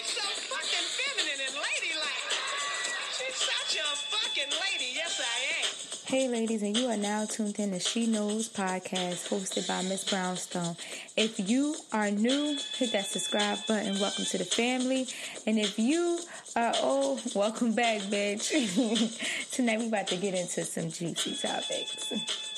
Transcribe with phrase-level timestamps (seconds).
[0.00, 2.32] She's so fucking feminine and ladylike.
[3.18, 4.92] She's such a fucking lady.
[4.94, 5.68] Yes, I am.
[6.06, 10.08] Hey, ladies, and you are now tuned in to She Knows podcast hosted by Miss
[10.08, 10.74] Brownstone.
[11.18, 14.00] If you are new, hit that subscribe button.
[14.00, 15.06] Welcome to the family.
[15.46, 16.20] And if you
[16.56, 18.48] are old, welcome back, bitch.
[19.52, 22.49] Tonight, we about to get into some juicy topics.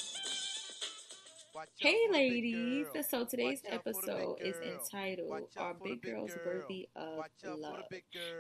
[1.82, 2.86] Hey, ladies.
[3.10, 7.82] So today's episode is entitled Are Big Girls Worthy of Love?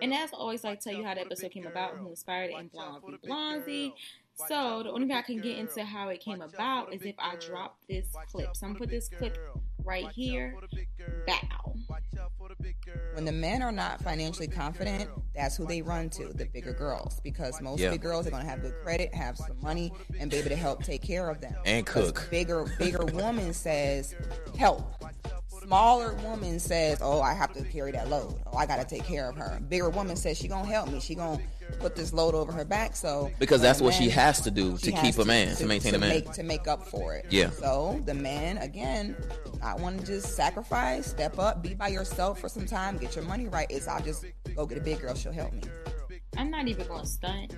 [0.00, 2.70] And as always, I tell you how the episode came about, who inspired it, and
[2.70, 3.94] Blonde Blondie.
[4.36, 7.34] So the only way I can get into how it came about is if I
[7.34, 8.54] drop this clip.
[8.54, 9.36] So I'm gonna put this clip
[9.84, 10.54] right here.
[11.26, 11.74] Bow.
[13.14, 17.20] When the men are not financially confident, that's who they run to, the bigger girls.
[17.22, 17.90] Because most Yeah.
[17.90, 20.82] big girls are gonna have good credit, have some money, and be able to help
[20.82, 21.54] take care of them.
[21.64, 22.28] And cook.
[22.30, 24.14] Bigger bigger woman says
[24.58, 24.82] help.
[25.62, 28.34] Smaller woman says, "Oh, I have to carry that load.
[28.46, 30.98] Oh, I got to take care of her." Bigger woman says she gonna help me.
[31.00, 31.40] She gonna
[31.78, 32.96] put this load over her back.
[32.96, 35.94] So Because that's a what she has to do to keep a man, to maintain
[35.94, 36.10] a man.
[36.10, 37.26] Make, to make up for it.
[37.30, 37.50] Yeah.
[37.50, 39.16] So the man again,
[39.62, 43.24] I want to just sacrifice, step up, be by yourself for some time, get your
[43.24, 43.70] money right.
[43.70, 45.14] Is I'll just go get a big girl.
[45.14, 45.62] She'll help me.
[46.36, 47.54] I'm not even gonna stunt.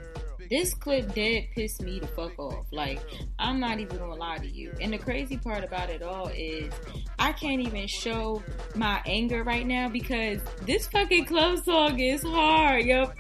[0.51, 2.67] This clip did piss me the fuck off.
[2.71, 3.01] Like,
[3.39, 4.73] I'm not even gonna lie to you.
[4.81, 6.73] And the crazy part about it all is
[7.19, 8.43] I can't even show
[8.75, 13.11] my anger right now because this fucking club song is hard, yo.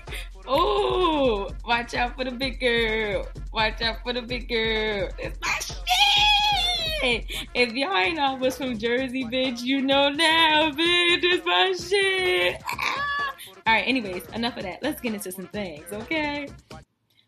[0.46, 3.26] Oh, watch out for the big girl.
[3.52, 5.08] Watch out for the big girl.
[5.18, 7.24] It's my shit.
[7.54, 11.20] If y'all ain't was from Jersey, bitch, you know now, bitch.
[11.22, 12.62] It's my shit.
[12.66, 13.34] Ah.
[13.66, 14.82] All right, anyways, enough of that.
[14.82, 16.48] Let's get into some things, okay?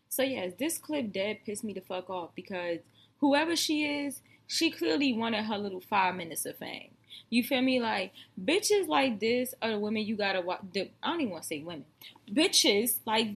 [0.09, 2.79] So yes, this clip dead pissed me the fuck off because
[3.17, 6.91] whoever she is, she clearly wanted her little five minutes of fame.
[7.29, 7.79] You feel me?
[7.79, 10.61] Like bitches like this are the women you gotta watch.
[10.75, 11.85] I don't even want to say women.
[12.31, 13.33] Bitches like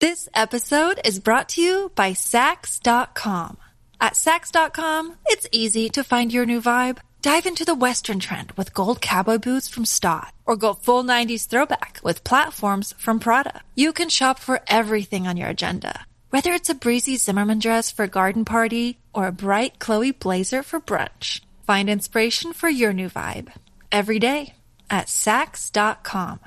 [0.00, 3.58] This episode is brought to you by Saks.com.
[4.00, 6.98] At Saks.com, it's easy to find your new vibe.
[7.22, 11.46] Dive into the Western trend with gold cowboy boots from Staud, or go full 90s
[11.46, 13.62] throwback with platforms from Prada.
[13.74, 18.04] You can shop for everything on your agenda, whether it's a breezy Zimmermann dress for
[18.04, 21.40] a garden party or a bright Chloe blazer for brunch.
[21.66, 23.48] Find inspiration for your new vibe
[23.90, 24.54] every day
[24.88, 26.38] at Saks.com.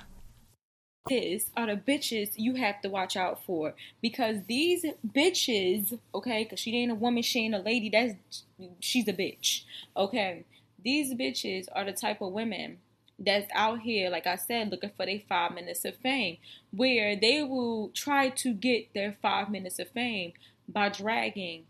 [1.10, 6.62] this are the bitches you have to watch out for because these bitches, okay, because
[6.62, 7.90] she ain't a woman, she ain't a lady.
[7.90, 8.46] That's
[8.80, 9.64] she's a bitch,
[9.98, 10.46] okay.
[10.82, 12.78] These bitches are the type of women
[13.20, 16.38] that's out here, like I said, looking for their five minutes of fame,
[16.72, 20.32] where they will try to get their five minutes of fame
[20.70, 21.66] by dragging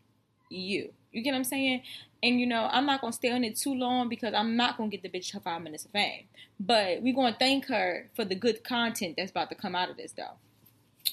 [0.52, 0.94] you.
[1.12, 1.82] You get what I'm saying?
[2.22, 4.90] And you know, I'm not gonna stay on it too long because I'm not gonna
[4.90, 6.26] get the bitch her five minutes of fame.
[6.60, 9.98] But we're gonna thank her for the good content that's about to come out of
[9.98, 10.36] this though.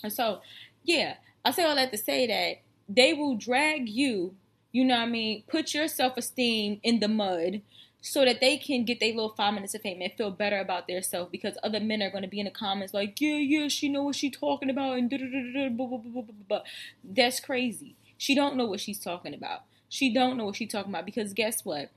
[0.03, 0.41] And so,
[0.85, 1.15] yeah,
[1.45, 4.35] I say all that to say that they will drag you,
[4.73, 7.63] you know what I mean, put your self esteem in the mud
[8.01, 10.87] so that they can get their little five minutes of fame and feel better about
[10.87, 13.69] their self because other men are going to be in the comments like, yeah, yeah,
[13.69, 16.61] she know what she talking about and da da da da blah.
[17.03, 17.97] That's crazy.
[18.17, 19.63] She don't know what she's talking about.
[19.89, 21.91] She don't know what she's talking about because guess what?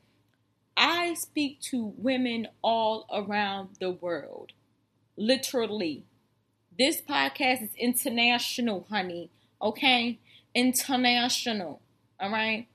[0.77, 4.53] I speak to women all around the world.
[5.17, 6.05] Literally.
[6.77, 9.29] This podcast is international, honey.
[9.61, 10.19] Okay?
[10.55, 11.81] International.
[12.19, 12.67] All right?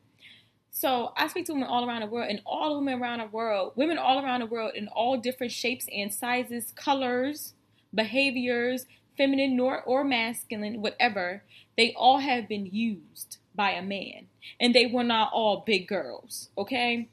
[0.70, 3.72] So I speak to women all around the world, and all women around the world,
[3.76, 7.54] women all around the world in all different shapes and sizes, colors,
[7.94, 8.84] behaviors,
[9.16, 11.44] feminine nor or masculine, whatever,
[11.76, 14.26] they all have been used by a man.
[14.60, 17.08] And they were not all big girls, okay?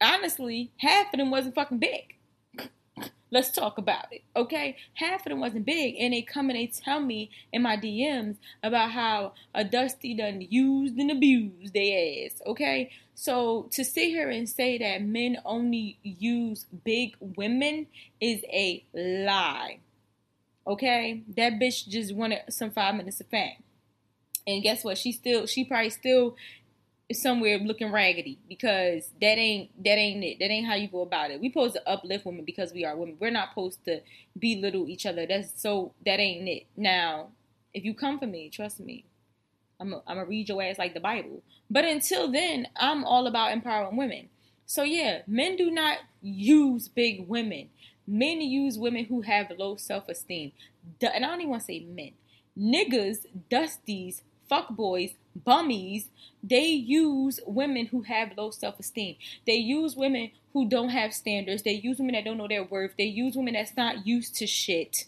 [0.00, 2.16] Honestly, half of them wasn't fucking big.
[3.30, 4.76] Let's talk about it, okay?
[4.94, 8.36] Half of them wasn't big, and they come and they tell me in my DMs
[8.62, 12.90] about how a Dusty done used and abused their ass, okay?
[13.14, 17.86] So to sit here and say that men only use big women
[18.20, 19.78] is a lie,
[20.66, 21.22] okay?
[21.36, 23.62] That bitch just wanted some five minutes of fame,
[24.46, 24.98] and guess what?
[24.98, 26.36] She still, she probably still
[27.12, 30.38] somewhere looking raggedy because that ain't that ain't it.
[30.38, 31.40] That ain't how you go about it.
[31.40, 33.16] We supposed to uplift women because we are women.
[33.20, 34.00] We're not supposed to
[34.38, 35.26] belittle each other.
[35.26, 36.66] That's so that ain't it.
[36.76, 37.28] Now,
[37.74, 39.04] if you come for me, trust me,
[39.78, 41.42] I'm a, I'm gonna read your ass like the Bible.
[41.70, 44.28] But until then, I'm all about empowering women.
[44.66, 47.68] So yeah, men do not use big women.
[48.06, 50.52] Men use women who have low self esteem.
[51.02, 52.12] And I don't even want to say men.
[52.56, 55.14] Niggas, dusties, fuckboys,
[55.44, 56.08] bummies,
[56.42, 59.16] they use women who have low self esteem.
[59.46, 61.62] They use women who don't have standards.
[61.62, 62.92] They use women that don't know their worth.
[62.96, 65.06] They use women that's not used to shit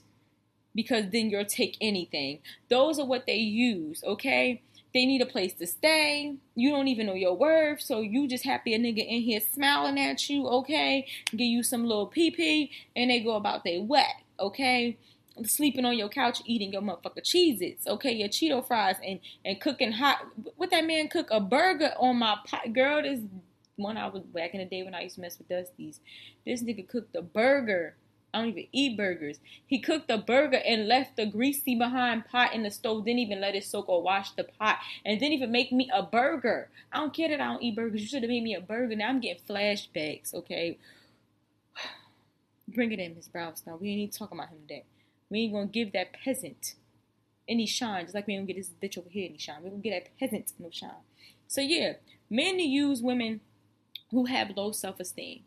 [0.75, 2.41] because then you'll take anything.
[2.69, 4.62] Those are what they use, okay?
[4.93, 6.37] They need a place to stay.
[6.55, 9.99] You don't even know your worth, so you just happy a nigga in here smiling
[9.99, 11.06] at you, okay?
[11.31, 14.97] Give you some little pee pee, and they go about their wet, okay?
[15.44, 18.12] Sleeping on your couch, eating your motherfucker Cheez-Its, okay?
[18.12, 20.27] Your Cheeto fries, and and cooking hot.
[20.56, 23.03] What that man cook a burger on my pot, girl?
[23.03, 23.21] This
[23.77, 26.00] one I was back in the day when I used to mess with Dusty's.
[26.47, 27.97] This nigga cooked a burger
[28.37, 29.38] I don't even eat burgers.
[29.67, 33.06] He cooked a burger and left the greasy behind pot in the stove.
[33.06, 34.77] Didn't even let it soak or wash the pot.
[35.06, 36.69] And didn't even make me a burger.
[36.93, 38.03] I don't care that I don't eat burgers.
[38.03, 38.94] You should have made me a burger.
[38.94, 40.77] Now I'm getting flashbacks, okay?
[42.69, 43.79] Bring it in, Miss Brownstone.
[43.81, 44.85] We ain't even talking about him today.
[45.31, 46.75] We ain't gonna give that peasant
[47.49, 49.62] any shine, just like we ain't gonna get this bitch over here any shine.
[49.62, 50.90] We're gonna get that peasant no shine.
[51.49, 51.94] So yeah,
[52.31, 53.40] men use women
[54.11, 55.43] who have low self-esteem.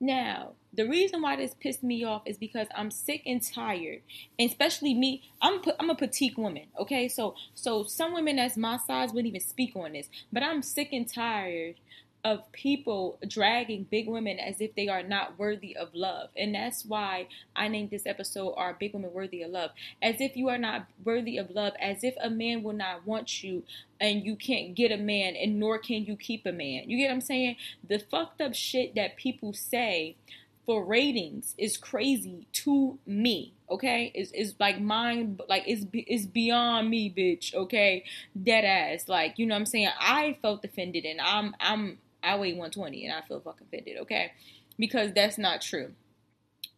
[0.00, 4.02] Now, the reason why this pissed me off is because I'm sick and tired,
[4.36, 5.22] and especially me.
[5.40, 7.08] I'm I'm a petite woman, okay.
[7.08, 10.88] So so some women that's my size wouldn't even speak on this, but I'm sick
[10.92, 11.76] and tired
[12.24, 16.30] of people dragging big women as if they are not worthy of love.
[16.36, 17.26] And that's why
[17.56, 19.70] I named this episode Are Big Women Worthy of Love?
[20.00, 23.42] As if you are not worthy of love, as if a man will not want
[23.42, 23.64] you
[24.00, 26.88] and you can't get a man and nor can you keep a man.
[26.88, 27.56] You get what I'm saying?
[27.88, 30.16] The fucked up shit that people say
[30.64, 33.52] for ratings is crazy to me.
[33.68, 37.54] Okay, is is like mine, like it's it's beyond me, bitch.
[37.54, 38.04] Okay,
[38.40, 39.08] dead ass.
[39.08, 39.88] Like you know what I'm saying.
[39.98, 44.32] I felt offended, and I'm I'm I weigh 120 and I feel fucking offended, okay?
[44.78, 45.92] Because that's not true.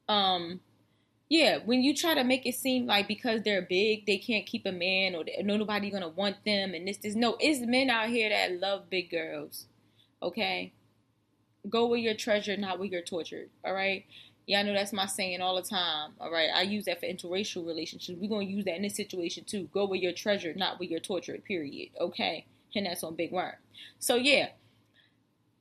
[0.09, 0.61] Um,
[1.29, 4.67] yeah, when you try to make it seem like because they're big, they can't keep
[4.67, 7.15] a man or nobody gonna want them and this, this.
[7.15, 9.67] No, it's men out here that love big girls,
[10.23, 10.73] okay?
[11.69, 14.05] Go where you're treasured, not where you're tortured, all right?
[14.47, 16.13] Yeah, I know that's my saying all the time.
[16.21, 18.19] All right, I use that for interracial relationships.
[18.21, 19.71] We're gonna use that in this situation too.
[19.73, 21.45] Go where you're treasured, not where you're tortured.
[21.45, 21.91] Period.
[21.99, 22.45] Okay,
[22.77, 23.55] and that's on Big Worm.
[23.99, 24.49] So yeah,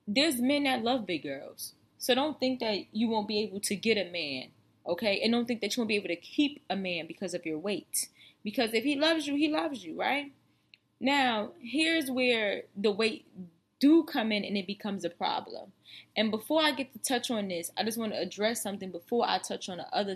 [0.07, 1.73] there's men that love big girls.
[1.97, 4.49] So don't think that you won't be able to get a man,
[4.85, 5.21] okay?
[5.21, 7.57] And don't think that you won't be able to keep a man because of your
[7.57, 8.09] weight.
[8.43, 10.33] Because if he loves you, he loves you, right?
[10.99, 13.25] Now, here's where the weight
[13.79, 15.73] do come in and it becomes a problem.
[16.15, 19.25] And before I get to touch on this, I just want to address something before
[19.27, 20.15] I touch on the other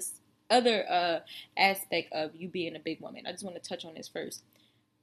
[0.50, 1.20] other uh,
[1.58, 3.26] aspect of you being a big woman.
[3.28, 4.44] I just want to touch on this first.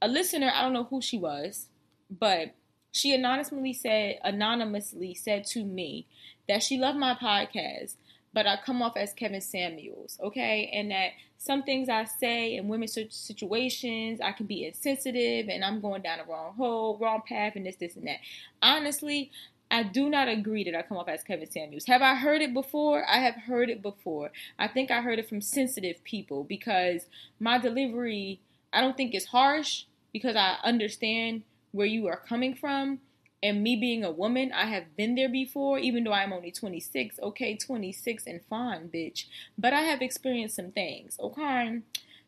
[0.00, 1.68] A listener, I don't know who she was,
[2.10, 2.54] but
[2.94, 6.06] she anonymously said anonymously said to me
[6.48, 7.96] that she loved my podcast,
[8.32, 10.70] but I come off as Kevin Samuels, okay?
[10.72, 15.80] And that some things I say in women's situations, I can be insensitive and I'm
[15.80, 18.18] going down the wrong hole, wrong path, and this, this, and that.
[18.62, 19.32] Honestly,
[19.72, 21.86] I do not agree that I come off as Kevin Samuels.
[21.86, 23.04] Have I heard it before?
[23.08, 24.30] I have heard it before.
[24.56, 27.06] I think I heard it from sensitive people because
[27.40, 28.40] my delivery,
[28.72, 31.42] I don't think is harsh because I understand
[31.74, 33.00] where you are coming from.
[33.42, 37.18] And me being a woman, I have been there before, even though I'm only 26.
[37.22, 39.24] Okay, 26 and fine, bitch.
[39.58, 41.80] But I have experienced some things, okay?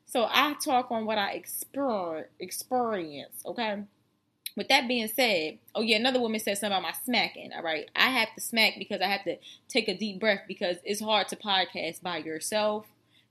[0.04, 3.84] So I talk on what I exper- experience, okay?
[4.56, 7.52] With that being said, oh yeah, another woman said something about my smacking.
[7.54, 9.36] All right, I have to smack because I have to
[9.68, 12.86] take a deep breath because it's hard to podcast by yourself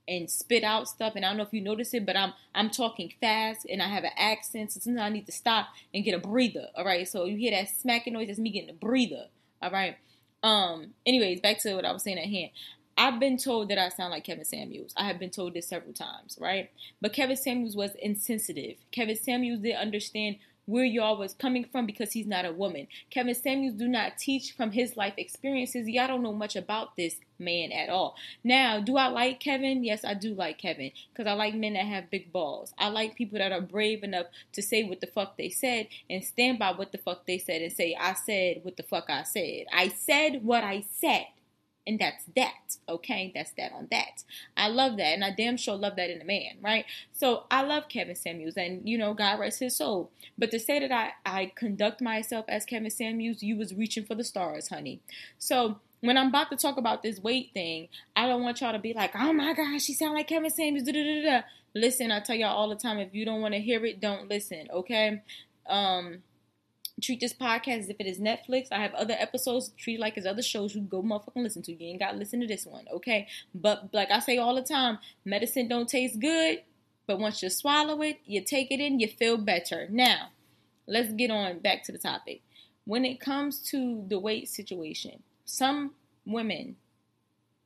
[0.08, 1.14] and spit out stuff.
[1.16, 3.88] And I don't know if you notice it, but I'm I'm talking fast and I
[3.88, 6.68] have an accent, so sometimes I need to stop and get a breather.
[6.74, 8.28] All right, so you hear that smacking noise?
[8.28, 9.26] That's me getting a breather.
[9.62, 9.96] All right.
[10.42, 10.94] Um.
[11.04, 12.50] Anyways, back to what I was saying at hand.
[12.98, 14.94] I've been told that I sound like Kevin Samuels.
[14.96, 16.70] I have been told this several times, right?
[17.00, 18.76] But Kevin Samuels was insensitive.
[18.90, 20.36] Kevin Samuels didn't understand
[20.66, 22.88] where y'all was coming from because he's not a woman.
[23.10, 25.88] Kevin Samuels do not teach from his life experiences.
[25.88, 28.16] Y'all don't know much about this man at all.
[28.42, 29.84] Now, do I like Kevin?
[29.84, 32.74] Yes, I do like Kevin because I like men that have big balls.
[32.78, 36.24] I like people that are brave enough to say what the fuck they said and
[36.24, 39.22] stand by what the fuck they said and say, I said what the fuck I
[39.22, 39.66] said.
[39.72, 41.26] I said what I said.
[41.86, 43.30] And that's that, okay?
[43.32, 44.24] That's that on that.
[44.56, 46.84] I love that, and I damn sure love that in a man, right?
[47.12, 50.10] So I love Kevin Samuels, and you know, God rest his soul.
[50.36, 54.16] But to say that I, I conduct myself as Kevin Samuels, you was reaching for
[54.16, 55.00] the stars, honey.
[55.38, 58.78] So when I'm about to talk about this weight thing, I don't want y'all to
[58.78, 60.86] be like, oh my gosh, she sound like Kevin Samuels.
[60.86, 61.46] Da, da, da, da.
[61.74, 64.28] Listen, I tell y'all all the time, if you don't want to hear it, don't
[64.28, 65.22] listen, okay?
[65.68, 66.22] Um,
[67.02, 68.68] treat this podcast as if it is Netflix.
[68.72, 71.72] I have other episodes treat like as other shows you go motherfucking listen to.
[71.72, 73.26] You ain't got to listen to this one, okay?
[73.54, 76.62] But like I say all the time, medicine don't taste good,
[77.06, 79.86] but once you swallow it, you take it in, you feel better.
[79.90, 80.30] Now,
[80.86, 82.42] let's get on back to the topic.
[82.84, 85.92] When it comes to the weight situation, some
[86.24, 86.76] women,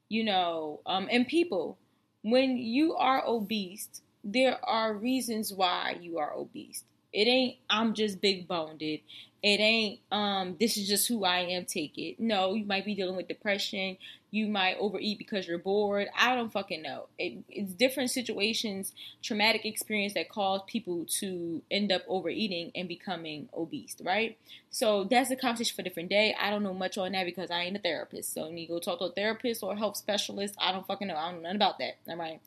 [0.09, 1.79] you know, um, and people,
[2.23, 3.89] when you are obese,
[4.25, 6.85] there are reasons why you are obese.
[7.13, 8.83] It ain't I'm just big boned.
[8.83, 9.03] It
[9.43, 12.21] ain't um this is just who I am, take it.
[12.21, 13.97] No, you might be dealing with depression.
[14.33, 16.09] You might overeat because you're bored.
[16.17, 17.07] I don't fucking know.
[17.19, 23.49] It, it's different situations, traumatic experience that cause people to end up overeating and becoming
[23.57, 24.39] obese, right?
[24.71, 26.37] So that's a conversation for a different day.
[26.41, 28.33] I don't know much on that because I ain't a therapist.
[28.33, 31.17] So you go talk to a therapist or a health specialist, I don't fucking know.
[31.17, 31.97] I don't know nothing about that.
[32.09, 32.41] All right.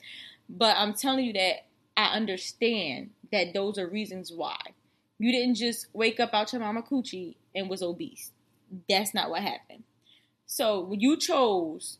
[0.47, 1.65] But I'm telling you that
[1.97, 4.57] I understand that those are reasons why.
[5.19, 8.31] You didn't just wake up out your mama coochie and was obese.
[8.87, 9.83] That's not what happened.
[10.45, 11.97] So you chose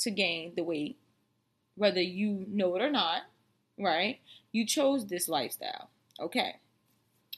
[0.00, 0.98] to gain the weight,
[1.76, 3.22] whether you know it or not,
[3.78, 4.18] right?
[4.50, 5.88] You chose this lifestyle.
[6.20, 6.56] Okay.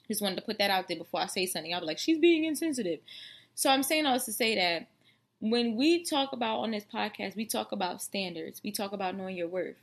[0.08, 1.73] Just wanted to put that out there before I say something.
[1.73, 3.00] I'll be like, she's being insensitive.
[3.54, 4.88] So I'm saying all this to say that
[5.40, 8.62] when we talk about on this podcast, we talk about standards.
[8.64, 9.76] We talk about knowing your worth.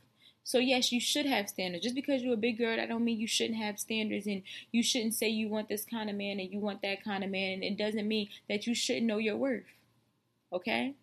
[0.44, 1.84] So yes, you should have standards.
[1.84, 4.82] Just because you're a big girl, I don't mean you shouldn't have standards and you
[4.82, 7.54] shouldn't say you want this kind of man and you want that kind of man.
[7.54, 9.64] And it doesn't mean that you shouldn't know your worth.
[10.52, 10.94] Okay?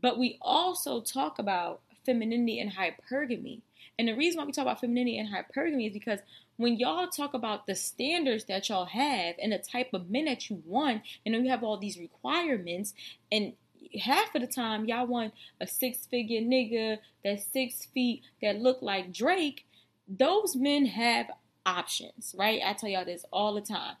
[0.00, 3.60] But we also talk about femininity and hypergamy.
[3.98, 6.20] And the reason why we talk about femininity and hypergamy is because
[6.56, 10.48] when y'all talk about the standards that y'all have and the type of men that
[10.50, 12.94] you want, and you have all these requirements,
[13.30, 13.54] and
[14.00, 18.82] half of the time y'all want a six figure nigga that's six feet that look
[18.82, 19.66] like Drake,
[20.08, 21.30] those men have
[21.66, 22.60] options, right?
[22.64, 23.96] I tell y'all this all the time.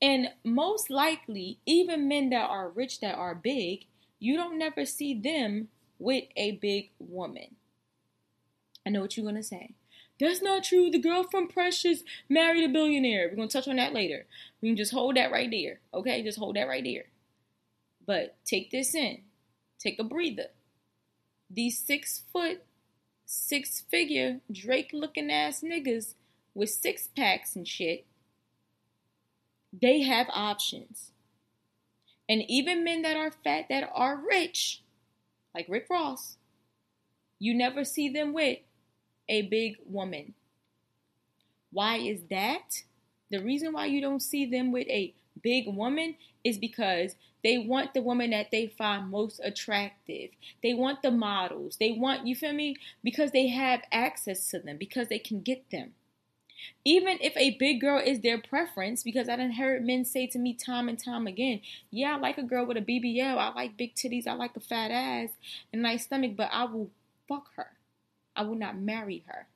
[0.00, 3.86] And most likely, even men that are rich that are big,
[4.18, 7.56] you don't never see them with a big woman.
[8.86, 9.74] I know what you're gonna say.
[10.20, 10.90] That's not true.
[10.90, 13.28] The girl from Precious married a billionaire.
[13.28, 14.26] We're gonna touch on that later.
[14.60, 15.80] We can just hold that right there.
[15.92, 17.04] Okay, just hold that right there.
[18.06, 19.22] But take this in.
[19.78, 20.48] Take a breather.
[21.50, 22.62] These six foot,
[23.26, 26.14] six figure, Drake looking ass niggas
[26.54, 28.06] with six packs and shit,
[29.72, 31.10] they have options.
[32.28, 34.82] And even men that are fat that are rich,
[35.54, 36.36] like Rick Ross,
[37.38, 38.58] you never see them with
[39.28, 40.34] a big woman.
[41.70, 42.82] Why is that?
[43.30, 47.92] The reason why you don't see them with a big woman is because they want
[47.92, 50.30] the woman that they find most attractive.
[50.62, 51.76] They want the models.
[51.78, 52.76] They want, you feel me?
[53.02, 55.92] Because they have access to them, because they can get them.
[56.84, 60.38] Even if a big girl is their preference, because I done heard men say to
[60.38, 61.60] me time and time again,
[61.90, 63.36] yeah, I like a girl with a BBL.
[63.36, 64.26] I like big titties.
[64.26, 65.30] I like a fat ass
[65.72, 66.90] and nice stomach, but I will
[67.28, 67.72] fuck her.
[68.34, 69.46] I will not marry her.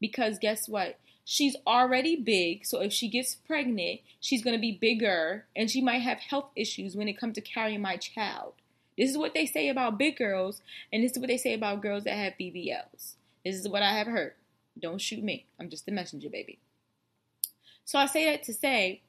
[0.00, 0.98] Because guess what?
[1.28, 2.64] She's already big.
[2.64, 6.50] So if she gets pregnant, she's going to be bigger and she might have health
[6.54, 8.54] issues when it comes to carrying my child.
[8.96, 11.82] This is what they say about big girls, and this is what they say about
[11.82, 13.16] girls that have BBLs.
[13.44, 14.32] This is what I have heard.
[14.80, 15.44] Don't shoot me.
[15.60, 16.60] I'm just a messenger, baby.
[17.84, 19.02] So I say that to say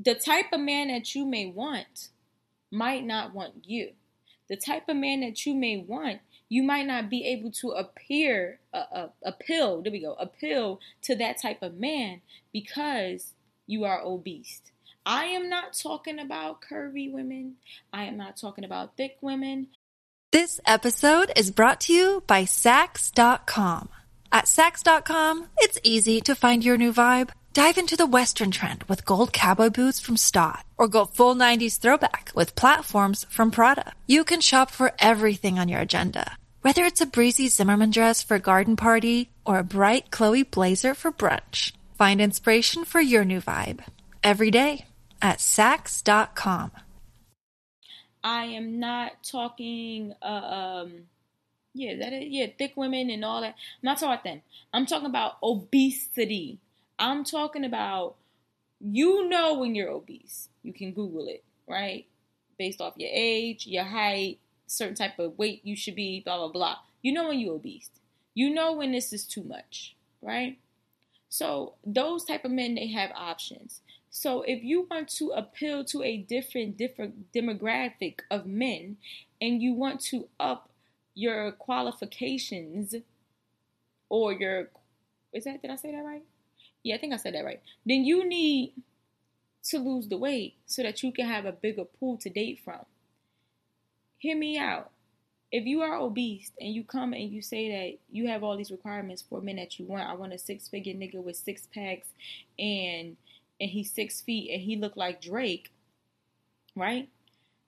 [0.00, 2.08] the type of man that you may want
[2.72, 3.92] might not want you.
[4.48, 8.58] The type of man that you may want you might not be able to appear
[9.24, 12.20] appeal there we go appeal to that type of man
[12.52, 13.32] because
[13.66, 14.60] you are obese
[15.06, 17.54] i am not talking about curvy women
[17.92, 19.68] i am not talking about thick women
[20.32, 23.88] This episode is brought to you by Saks.com.
[24.30, 27.30] At Saks.com, it's easy to find your new vibe.
[27.52, 31.80] Dive into the Western trend with gold cowboy boots from Staud, or go full 90s
[31.80, 33.92] throwback with platforms from Prada.
[34.06, 38.34] You can shop for everything on your agenda, whether it's a breezy Zimmermann dress for
[38.36, 41.72] a garden party or a bright Chloe blazer for brunch.
[41.96, 43.80] Find inspiration for your new vibe
[44.22, 44.84] every day
[45.22, 46.70] at Saks.com.
[48.22, 50.92] i am not talking uh, um
[51.74, 54.42] yeah that is, yeah thick women and all that i'm not talking about them
[54.74, 56.58] i'm talking about obesity
[56.98, 58.16] i'm talking about
[58.80, 62.06] you know when you're obese you can google it right
[62.58, 64.38] based off your age your height
[64.70, 67.90] certain type of weight you should be blah blah blah you know when you're obese
[68.34, 70.58] you know when this is too much right
[71.28, 76.02] so those type of men they have options so if you want to appeal to
[76.02, 78.96] a different different demographic of men
[79.40, 80.70] and you want to up
[81.14, 82.94] your qualifications
[84.08, 84.68] or your
[85.32, 86.24] is that did I say that right?
[86.82, 87.60] Yeah, I think I said that right.
[87.86, 88.74] Then you need
[89.64, 92.84] to lose the weight so that you can have a bigger pool to date from.
[94.20, 94.90] Hear me out.
[95.50, 98.70] If you are obese and you come and you say that you have all these
[98.70, 102.08] requirements for men that you want, I want a six figure nigga with six packs
[102.58, 103.16] and
[103.58, 105.72] and he's six feet and he look like Drake,
[106.76, 107.08] right?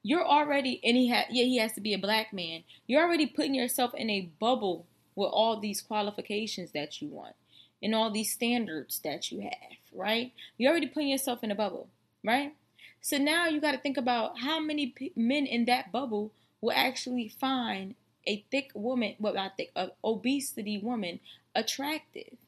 [0.02, 2.64] You're already and he had yeah he has to be a black man.
[2.86, 7.34] You're already putting yourself in a bubble with all these qualifications that you want
[7.82, 10.32] and all these standards that you have, right?
[10.58, 11.88] You're already putting yourself in a bubble,
[12.22, 12.54] right?
[13.00, 16.30] So now you got to think about how many p- men in that bubble
[16.62, 17.94] will actually find
[18.26, 21.20] a thick woman, well, not thick, a obesity woman
[21.54, 22.38] attractive.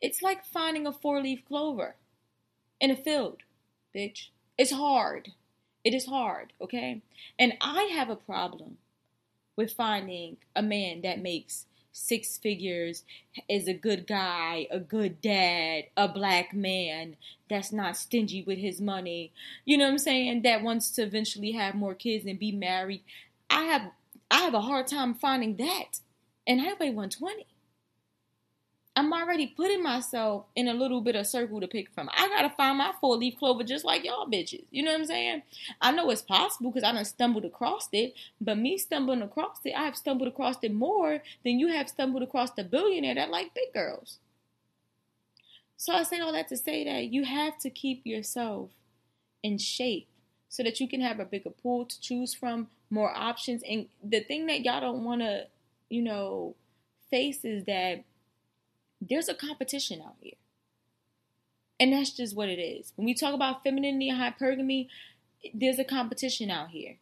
[0.00, 1.94] It's like finding a four leaf clover
[2.80, 3.42] in a field,
[3.94, 4.28] bitch.
[4.58, 5.28] It's hard.
[5.84, 7.02] It is hard, okay?
[7.38, 8.78] And I have a problem
[9.56, 13.04] with finding a man that makes six figures,
[13.48, 17.16] is a good guy, a good dad, a black man
[17.48, 19.32] that's not stingy with his money.
[19.64, 20.42] You know what I'm saying?
[20.42, 23.02] That wants to eventually have more kids and be married.
[23.50, 23.90] I have
[24.30, 26.00] I have a hard time finding that.
[26.46, 27.46] And I weigh 120.
[28.94, 32.10] I'm already putting myself in a little bit of circle to pick from.
[32.12, 34.64] I gotta find my four leaf clover just like y'all bitches.
[34.70, 35.42] You know what I'm saying?
[35.80, 39.72] I know it's possible because I done stumbled across it, but me stumbling across it,
[39.74, 43.54] I have stumbled across it more than you have stumbled across the billionaire that like
[43.54, 44.18] big girls.
[45.78, 48.70] So I say all that to say that you have to keep yourself
[49.42, 50.06] in shape
[50.50, 53.62] so that you can have a bigger pool to choose from, more options.
[53.68, 55.46] And the thing that y'all don't want to,
[55.88, 56.54] you know,
[57.10, 58.04] face is that
[59.08, 60.34] there's a competition out here.
[61.80, 62.92] And that's just what it is.
[62.94, 64.88] When we talk about femininity and hypergamy,
[65.52, 66.98] there's a competition out here.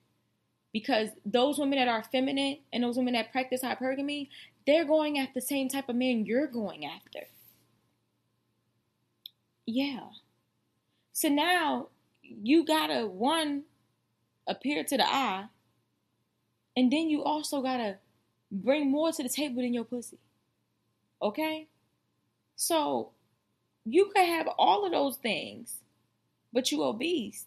[0.73, 4.29] Because those women that are feminine and those women that practice hypergamy,
[4.67, 7.27] they're going after the same type of man you're going after.
[9.67, 10.09] Yeah.
[11.13, 11.89] So now
[12.23, 13.65] you gotta one
[14.47, 15.47] appear to the eye,
[16.77, 17.99] and then you also gotta
[18.51, 20.19] bring more to the table than your pussy.
[21.21, 21.67] Okay?
[22.61, 23.13] So
[23.87, 25.79] you could have all of those things,
[26.53, 27.47] but you obese.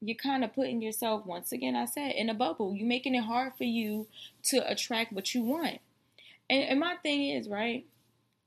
[0.00, 2.74] You're kind of putting yourself, once again, I said, in a bubble.
[2.74, 4.06] You're making it hard for you
[4.44, 5.80] to attract what you want.
[6.48, 7.84] And, and my thing is, right?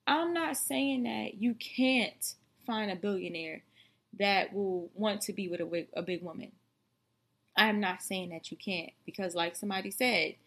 [0.07, 2.33] I'm not saying that you can't
[2.65, 3.62] find a billionaire
[4.17, 6.53] that will want to be with a, a big woman.
[7.55, 10.38] I am not saying that you can't because, like somebody said,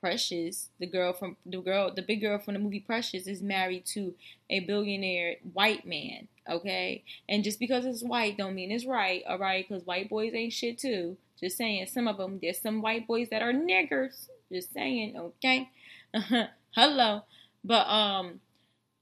[0.00, 3.84] Precious, the girl from the girl, the big girl from the movie Precious, is married
[3.86, 4.14] to
[4.48, 6.28] a billionaire white man.
[6.48, 9.22] Okay, and just because it's white don't mean it's right.
[9.28, 11.16] All right, because white boys ain't shit too.
[11.38, 14.28] Just saying, some of them there's some white boys that are niggers.
[14.50, 15.68] Just saying, okay.
[16.74, 17.22] Hello,
[17.62, 18.40] but um,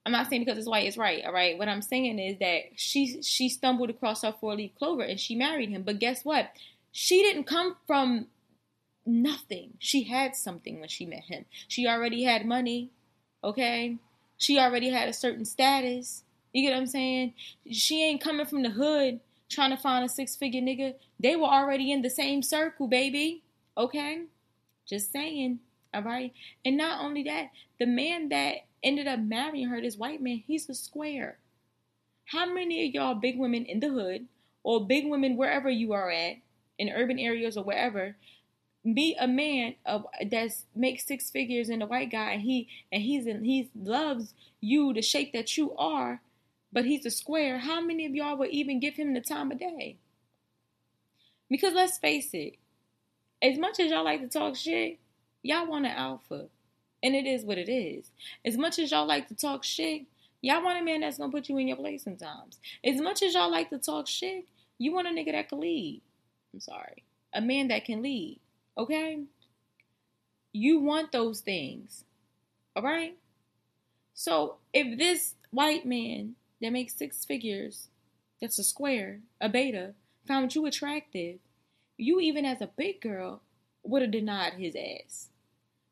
[0.04, 1.24] I'm not saying because it's white it's right.
[1.24, 5.02] All right, what I'm saying is that she she stumbled across her four leaf clover
[5.02, 5.82] and she married him.
[5.82, 6.50] But guess what?
[6.92, 8.26] She didn't come from
[9.08, 9.74] nothing.
[9.78, 11.46] She had something when she met him.
[11.66, 12.90] She already had money,
[13.42, 13.96] okay?
[14.36, 16.22] She already had a certain status.
[16.52, 17.34] You get what I'm saying?
[17.70, 20.94] She ain't coming from the hood trying to find a six figure nigga.
[21.18, 23.42] They were already in the same circle, baby.
[23.76, 24.24] Okay?
[24.86, 25.60] Just saying.
[25.92, 26.32] All right?
[26.64, 30.68] And not only that, the man that ended up marrying her, this white man, he's
[30.68, 31.38] a square.
[32.26, 34.26] How many of y'all big women in the hood
[34.62, 36.36] or big women wherever you are at,
[36.78, 38.16] in urban areas or wherever,
[38.84, 43.02] meet a man of that makes six figures and a white guy and he and
[43.02, 46.20] he's in he loves you the shape that you are
[46.72, 47.58] but he's a square.
[47.58, 49.96] How many of y'all would even give him the time of day?
[51.48, 52.56] Because let's face it
[53.42, 54.98] as much as y'all like to talk shit
[55.42, 56.46] y'all want an alpha
[57.02, 58.10] and it is what it is.
[58.44, 60.02] As much as y'all like to talk shit
[60.42, 62.58] y'all want a man that's gonna put you in your place sometimes.
[62.84, 64.46] As much as y'all like to talk shit
[64.78, 66.02] you want a nigga that can lead.
[66.52, 67.04] I'm sorry.
[67.32, 68.40] A man that can lead
[68.78, 69.24] Okay?
[70.52, 72.04] You want those things.
[72.76, 73.16] All right?
[74.14, 77.88] So if this white man that makes six figures,
[78.40, 79.94] that's a square, a beta,
[80.26, 81.38] found you attractive,
[81.96, 83.42] you even as a big girl
[83.82, 85.28] would have denied his ass.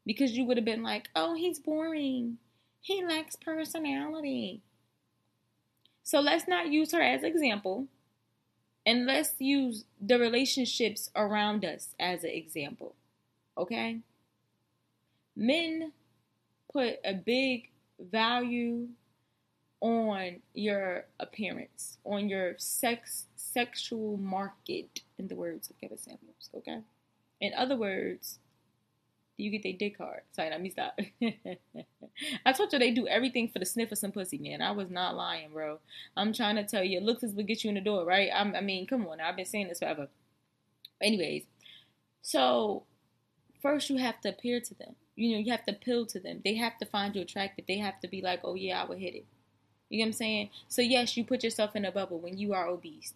[0.04, 2.38] Because you would have been like, oh, he's boring.
[2.80, 4.62] He lacks personality.
[6.04, 7.88] So let's not use her as example
[8.86, 12.94] and let's use the relationships around us as an example.
[13.58, 13.98] Okay?
[15.34, 15.92] Men
[16.72, 18.86] put a big value
[19.80, 26.80] on your appearance, on your sex sexual market, in the words of Kevin Samuels, okay?
[27.40, 28.38] In other words,
[29.36, 30.22] you get their dick hard.
[30.32, 30.98] Sorry, let me stop.
[32.46, 34.62] I told you they do everything for the sniff of some pussy, man.
[34.62, 35.78] I was not lying, bro.
[36.16, 38.30] I'm trying to tell you, looks is what get you in the door, right?
[38.34, 40.08] I'm, i mean, come on, I've been saying this forever.
[41.02, 41.44] Anyways,
[42.22, 42.84] so
[43.60, 44.94] first you have to appear to them.
[45.14, 46.40] You know, you have to appeal to them.
[46.44, 47.66] They have to find you attractive.
[47.66, 49.26] They have to be like, oh yeah, I would hit it.
[49.88, 50.50] You know what I'm saying?
[50.68, 53.12] So yes, you put yourself in a bubble when you are obese.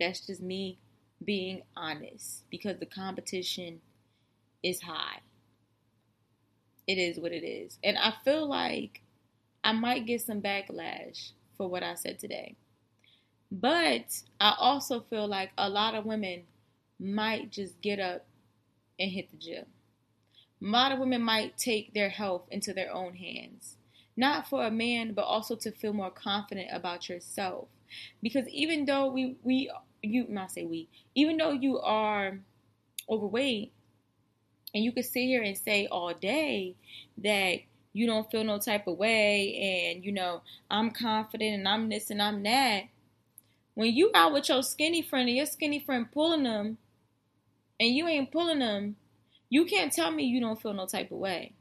[0.00, 0.78] That's just me
[1.24, 3.80] being honest because the competition
[4.64, 5.20] is high.
[6.86, 7.78] It is what it is.
[7.84, 9.02] And I feel like
[9.62, 12.56] I might get some backlash for what I said today.
[13.52, 16.44] But I also feel like a lot of women
[16.98, 18.26] might just get up
[18.98, 19.66] and hit the gym.
[20.62, 23.76] A lot of women might take their health into their own hands.
[24.16, 27.68] Not for a man, but also to feel more confident about yourself.
[28.22, 29.70] Because even though we, we
[30.02, 32.40] you not say we, even though you are
[33.08, 33.72] overweight,
[34.74, 36.74] and you could sit here and say all day
[37.18, 37.60] that
[37.92, 42.10] you don't feel no type of way and you know i'm confident and i'm this
[42.10, 42.84] and i'm that.
[43.74, 46.78] When you out with your skinny friend and your skinny friend pulling them
[47.80, 48.96] and you ain't pulling them
[49.48, 51.52] you can't tell me you don't feel no type of way.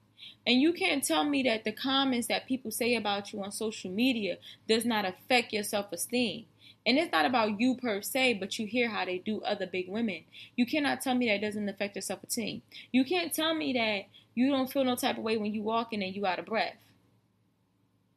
[0.47, 3.91] And you can't tell me that the comments that people say about you on social
[3.91, 6.45] media does not affect your self-esteem
[6.85, 9.89] and it's not about you per se, but you hear how they do other big
[9.89, 10.23] women.
[10.55, 12.61] You cannot tell me that doesn't affect your self esteem.
[12.91, 16.03] You can't tell me that you don't feel no type of way when you walking
[16.03, 16.75] and you out of breath.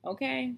[0.05, 0.55] Okay?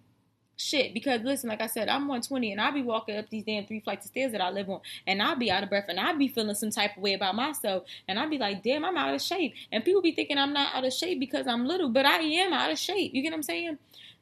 [0.61, 3.65] Shit, because listen, like I said, I'm 120 and I'll be walking up these damn
[3.65, 6.01] three flights of stairs that I live on, and I'll be out of breath and
[6.01, 8.97] I'll be feeling some type of way about myself, and I'll be like, damn, I'm
[8.97, 9.55] out of shape.
[9.71, 12.53] And people be thinking I'm not out of shape because I'm little, but I am
[12.53, 13.15] out of shape.
[13.15, 13.79] You get what I'm saying?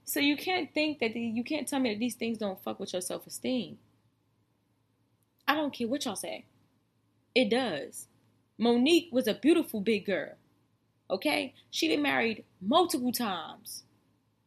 [0.07, 2.79] So you can't think that the, you can't tell me that these things don't fuck
[2.79, 3.79] with your self esteem.
[5.47, 6.45] I don't care what y'all say.
[7.35, 8.07] It does.
[8.59, 10.33] Mo'Nique was a beautiful big girl.
[11.11, 11.55] Okay?
[11.71, 13.83] She been married multiple times.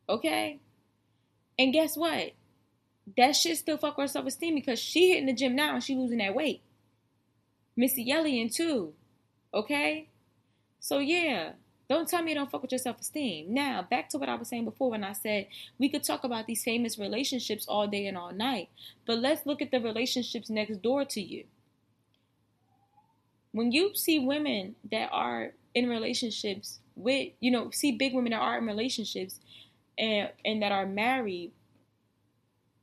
[0.07, 0.59] Okay?
[1.57, 2.31] And guess what?
[3.17, 5.83] That shit still fuck with her self esteem because she hitting the gym now and
[5.83, 6.61] she losing that weight.
[7.75, 8.93] Missy Elliott too.
[9.53, 10.07] Okay?
[10.79, 11.51] So yeah,
[11.89, 13.51] don't tell me you don't fuck with your self esteem.
[13.51, 15.47] Now, back to what I was saying before when I said
[15.79, 18.69] we could talk about these famous relationships all day and all night,
[19.07, 21.45] but let's look at the relationships next door to you.
[23.51, 28.41] When you see women that are in relationships with, you know, see big women that
[28.41, 29.39] are in relationships
[29.97, 31.51] and, and that are married,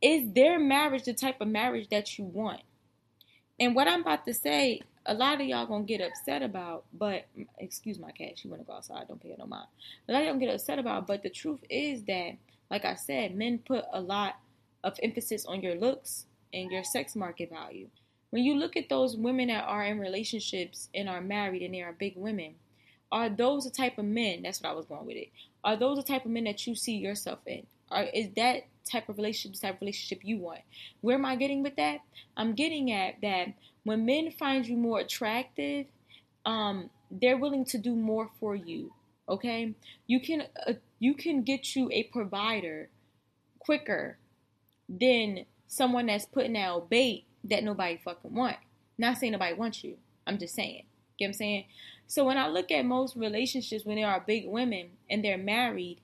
[0.03, 2.63] is their marriage the type of marriage that you want?
[3.61, 7.27] And what I'm about to say a lot of y'all gonna get upset about, but
[7.59, 9.67] excuse my cat, she wanna go outside, don't pay her no mind.
[10.09, 12.33] A lot of y'all get upset about, but the truth is that,
[12.71, 14.37] like I said, men put a lot
[14.85, 17.89] of emphasis on your looks and your sex market value.
[18.31, 21.83] When you look at those women that are in relationships and are married and they
[21.83, 22.55] are big women,
[23.13, 24.43] are those the type of men?
[24.43, 25.29] That's what I was going with it.
[25.63, 27.67] Are those the type of men that you see yourself in?
[27.91, 30.61] Or is that type of relationship type of relationship you want?
[31.01, 32.01] Where am I getting with that?
[32.37, 33.49] I'm getting at that
[33.87, 35.87] when men find you more attractive,
[36.45, 38.93] um, they're willing to do more for you.
[39.29, 39.75] Okay,
[40.09, 42.89] you can uh, you can get you a provider
[43.61, 44.19] quicker
[44.89, 48.57] than someone that's putting out bait that nobody fucking want.
[48.99, 49.99] Not saying nobody wants you.
[50.27, 50.83] I'm just saying.
[51.17, 51.65] Get what I'm saying?
[52.09, 56.01] So when I look at most relationships when there are big women and they're married,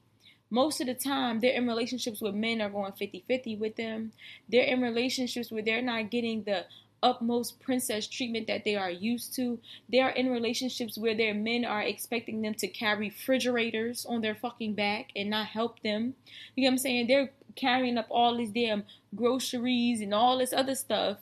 [0.51, 4.13] most of the time they're in relationships where men are going 50-50 with them.
[4.49, 6.67] They're in relationships where they're not getting the
[7.03, 9.59] utmost princess treatment that they are used to.
[9.91, 14.35] They are in relationships where their men are expecting them to carry refrigerators on their
[14.35, 16.15] fucking back and not help them.
[16.55, 17.07] You know what I'm saying?
[17.07, 18.85] They're carrying up all these damn
[19.15, 21.19] groceries and all this other stuff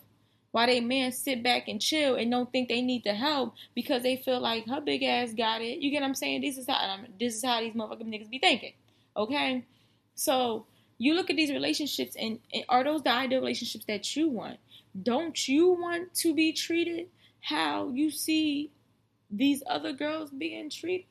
[0.53, 4.03] while they men sit back and chill and don't think they need the help because
[4.03, 5.79] they feel like her big ass got it.
[5.79, 6.40] You get what I'm saying?
[6.40, 8.73] This is how this is how these motherfucking niggas be thinking.
[9.16, 9.64] Okay?
[10.14, 10.66] So
[10.99, 14.59] you look at these relationships and, and are those the ideal relationships that you want?
[15.00, 17.09] Don't you want to be treated
[17.40, 18.70] how you see
[19.31, 21.07] these other girls being treated?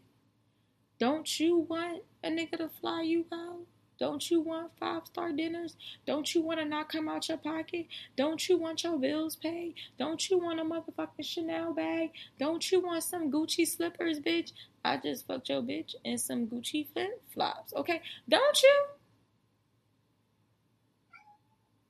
[1.00, 3.62] Don't you want a nigga to fly you out?
[4.00, 5.76] Don't you want five star dinners?
[6.06, 7.88] Don't you want to not come out your pocket?
[8.16, 9.76] Don't you want your bills paid?
[9.98, 12.12] Don't you want a motherfucking Chanel bag?
[12.40, 14.54] Don't you want some Gucci slippers, bitch?
[14.86, 18.02] I just fucked your bitch and some Gucci flip flops, okay?
[18.28, 18.84] Don't you?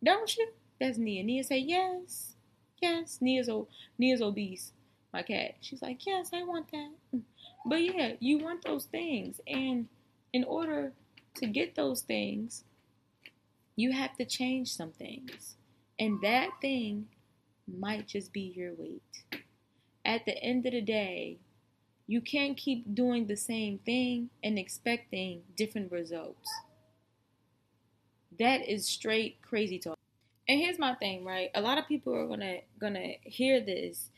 [0.04, 0.48] Don't you?
[0.80, 1.24] That's Nia.
[1.24, 2.36] Nia say, yes,
[2.82, 3.20] yes.
[3.22, 4.74] Nia's, o- Nia's obese,
[5.14, 5.56] my cat.
[5.62, 6.92] She's like, yes, I want that.
[7.66, 9.42] But yeah, you want those things.
[9.46, 9.90] And
[10.34, 10.94] in order
[11.36, 12.64] to get those things,
[13.76, 15.56] you have to change some things.
[15.98, 17.08] And that thing
[17.68, 19.24] might just be your weight.
[20.06, 21.40] At the end of the day,
[22.08, 26.50] you can't keep doing the same thing and expecting different results.
[28.40, 29.99] That is straight crazy talk.
[30.50, 31.52] And here's my thing, right?
[31.56, 34.10] A lot of people are gonna gonna hear this,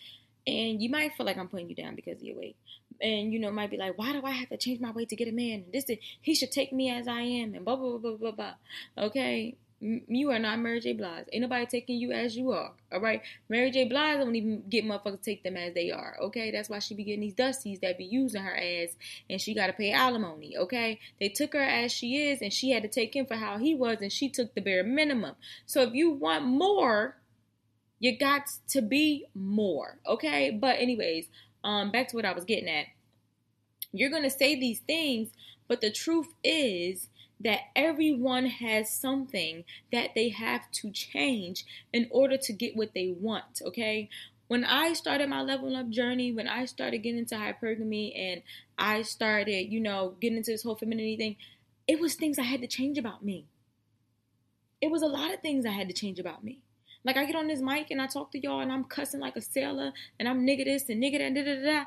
[0.47, 2.55] and you might feel like I'm putting you down because of your weight.
[3.01, 5.15] and you know might be like, why do I have to change my weight to
[5.15, 5.65] get a man?
[5.73, 8.53] This is, he should take me as I am, and blah blah blah blah blah.
[8.97, 10.93] Okay, you are not Mary J.
[10.93, 11.25] Blige.
[11.33, 12.71] Ain't nobody taking you as you are.
[12.93, 13.85] All right, Mary J.
[13.85, 16.17] Blige don't even get motherfuckers take them as they are.
[16.21, 18.95] Okay, that's why she be getting these dusties that be using her ass,
[19.29, 20.55] and she got to pay alimony.
[20.55, 23.57] Okay, they took her as she is, and she had to take him for how
[23.57, 25.35] he was, and she took the bare minimum.
[25.65, 27.17] So if you want more,
[27.99, 29.97] you got to be more.
[30.05, 31.27] Okay, but anyways,
[31.63, 32.85] um, back to what I was getting at.
[33.91, 35.29] You're gonna say these things,
[35.67, 37.09] but the truth is
[37.43, 43.13] that everyone has something that they have to change in order to get what they
[43.19, 44.09] want, okay?
[44.47, 48.43] When I started my level up journey, when I started getting into hypergamy and
[48.77, 51.35] I started, you know, getting into this whole femininity thing,
[51.87, 53.45] it was things I had to change about me.
[54.81, 56.59] It was a lot of things I had to change about me.
[57.03, 59.35] Like I get on this mic and I talk to y'all and I'm cussing like
[59.35, 61.85] a sailor and I'm nigga this and nigga that, da da da.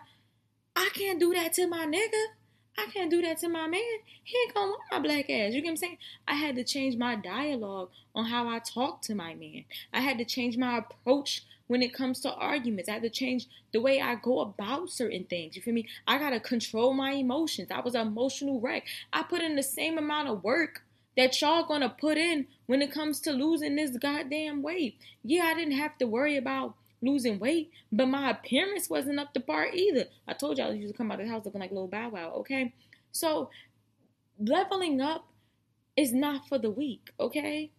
[0.77, 2.25] I can't do that to my nigga.
[2.77, 3.81] I can't do that to my man.
[4.23, 5.53] He ain't gonna want my black ass.
[5.53, 5.99] You get what I'm saying?
[6.27, 9.65] I had to change my dialogue on how I talk to my man.
[9.93, 12.89] I had to change my approach when it comes to arguments.
[12.89, 15.57] I had to change the way I go about certain things.
[15.57, 15.89] You feel me?
[16.07, 17.71] I gotta control my emotions.
[17.71, 18.85] I was an emotional wreck.
[19.13, 20.83] I put in the same amount of work
[21.17, 24.99] that y'all gonna put in when it comes to losing this goddamn weight.
[25.23, 29.41] Yeah, I didn't have to worry about losing weight, but my appearance wasn't up to
[29.41, 30.07] par either.
[30.27, 32.09] I told y'all I used to come out of the house looking like little Bow
[32.11, 32.73] Wow, okay?
[33.13, 33.51] So
[34.39, 35.27] leveling up
[35.97, 37.71] is not for the weak, okay?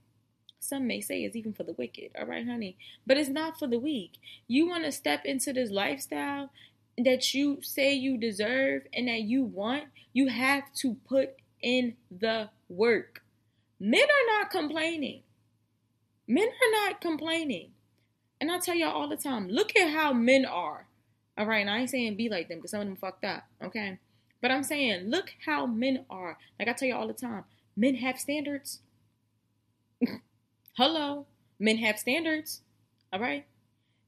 [0.59, 2.77] Some may say it's even for the wicked, all right, honey?
[3.05, 4.13] But it's not for the weak.
[4.47, 6.49] You want to step into this lifestyle
[6.97, 12.49] that you say you deserve and that you want, you have to put in the
[12.69, 13.21] work.
[13.79, 15.21] Men are not complaining.
[16.27, 17.71] Men are not complaining.
[18.41, 20.87] And I tell y'all all the time, look at how men are.
[21.37, 23.43] All right, and I ain't saying be like them because some of them fucked up,
[23.63, 23.99] okay?
[24.41, 26.37] But I'm saying, look how men are.
[26.59, 27.43] Like I tell you all the time,
[27.75, 28.79] men have standards.
[30.77, 31.25] Hello,
[31.59, 32.61] men have standards.
[33.11, 33.45] All right.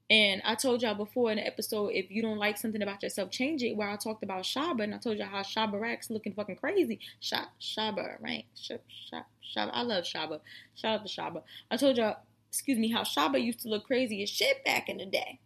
[0.09, 3.29] And I told y'all before in the episode, if you don't like something about yourself,
[3.29, 3.75] change it.
[3.75, 6.99] Where I talked about Shaba, and I told y'all how Shaba Racks looking fucking crazy.
[7.21, 8.45] Shaba, Shaba, right?
[8.55, 8.79] Shaba,
[9.11, 9.69] Shaba.
[9.73, 10.39] I love Shaba.
[10.75, 11.41] Shout out to Shaba.
[11.69, 12.17] I told y'all
[12.57, 15.39] excuse me, how Shaba used to look crazy as shit back in the day.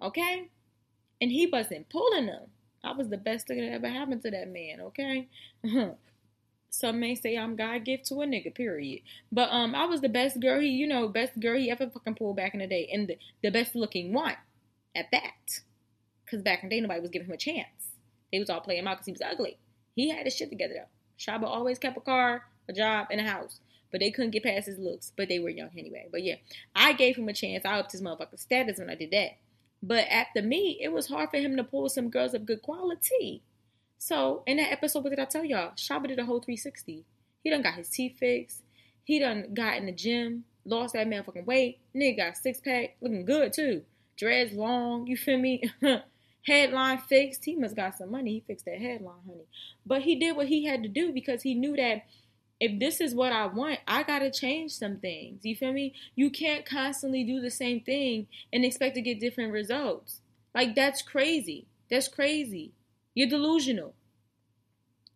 [0.00, 0.48] Okay?
[1.20, 2.44] And he wasn't pulling them.
[2.84, 5.26] I was the best thing that ever happened to that man, okay?
[6.70, 9.02] Some may say I'm God gift to a nigga, period.
[9.32, 12.14] But um I was the best girl he, you know, best girl he ever fucking
[12.14, 12.88] pulled back in the day.
[12.92, 14.36] And the, the best looking one
[14.94, 15.60] at that.
[16.30, 17.96] Cause back in the day nobody was giving him a chance.
[18.30, 19.58] They was all playing him out because he was ugly.
[19.96, 20.88] He had his shit together though.
[21.18, 23.58] Shaba always kept a car, a job, and a house
[23.90, 25.12] but they couldn't get past his looks.
[25.16, 26.08] But they were young anyway.
[26.10, 26.36] But yeah,
[26.74, 27.64] I gave him a chance.
[27.64, 29.36] I upped his motherfucking status when I did that.
[29.82, 33.42] But after me, it was hard for him to pull some girls of good quality.
[33.98, 35.72] So in that episode, what did I tell y'all?
[35.76, 37.04] Shaba did a whole 360.
[37.42, 38.62] He done got his teeth fixed.
[39.04, 41.78] He done got in the gym, lost that motherfucking weight.
[41.94, 43.82] Nigga got six pack, looking good too.
[44.16, 45.62] Dreads long, you feel me?
[46.48, 47.44] headline fixed.
[47.44, 48.32] He must got some money.
[48.32, 49.46] He fixed that headline, honey.
[49.86, 52.04] But he did what he had to do because he knew that
[52.60, 55.44] if this is what I want, I gotta change some things.
[55.44, 55.94] You feel me?
[56.16, 60.20] You can't constantly do the same thing and expect to get different results.
[60.54, 61.66] Like that's crazy.
[61.90, 62.72] That's crazy.
[63.14, 63.94] You're delusional.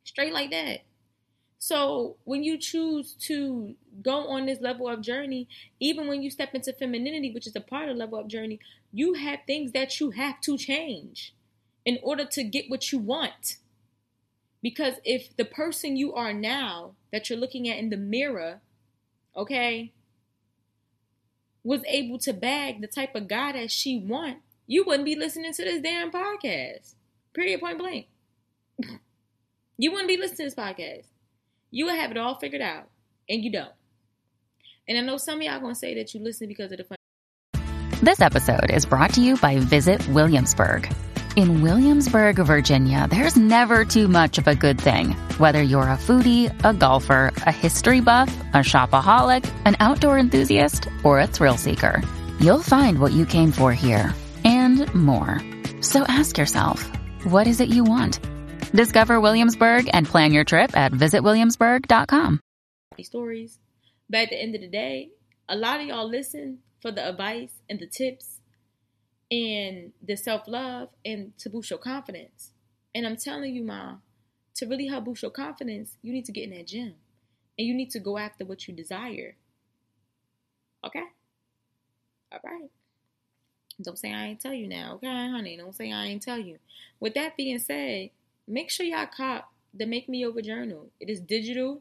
[0.05, 0.81] Straight like that.
[1.59, 6.55] So when you choose to go on this level of journey, even when you step
[6.55, 8.59] into femininity, which is a part of level up journey,
[8.93, 11.35] you have things that you have to change
[11.85, 13.59] in order to get what you want.
[14.63, 18.61] Because if the person you are now that you're looking at in the mirror,
[19.37, 19.93] okay,
[21.65, 25.53] was able to bag the type of guy that she want, you wouldn't be listening
[25.53, 26.95] to this damn podcast.
[27.35, 28.07] Period point blank.
[29.79, 31.07] you wouldn't be listening to this podcast.
[31.71, 32.89] You would have it all figured out.
[33.29, 33.73] And you don't.
[34.89, 36.97] And I know some of y'all gonna say that you listen because of the fun.
[38.03, 40.93] This episode is brought to you by Visit Williamsburg.
[41.35, 45.13] In Williamsburg, Virginia, there's never too much of a good thing.
[45.39, 51.21] Whether you're a foodie, a golfer, a history buff, a shopaholic, an outdoor enthusiast, or
[51.21, 52.03] a thrill seeker,
[52.39, 54.15] you'll find what you came for here
[54.45, 55.41] and more.
[55.81, 56.87] So ask yourself,
[57.25, 58.21] what is it you want?
[58.75, 62.41] Discover Williamsburg and plan your trip at visitwilliamsburg.com.
[63.01, 63.59] Stories.
[64.11, 65.13] But at the end of the day,
[65.49, 68.32] a lot of y'all listen for the advice and the tips
[69.33, 72.51] and the self love and to boost your confidence.
[72.95, 73.95] And I'm telling you, Ma,
[74.57, 76.95] to really help boost your confidence, you need to get in that gym
[77.59, 79.37] and you need to go after what you desire.
[80.85, 81.05] Okay?
[82.31, 82.71] All right.
[83.81, 85.57] Don't say I ain't tell you now, okay, honey?
[85.57, 86.59] Don't say I ain't tell you.
[87.01, 88.11] With that being said,
[88.47, 90.91] make sure y'all cop the Make Me Over journal.
[91.01, 91.81] It is digital.